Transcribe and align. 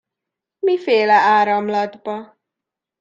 Miféle 0.59 1.13
áramlatba? 1.13 2.39